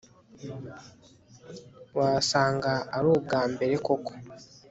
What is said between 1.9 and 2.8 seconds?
wasanga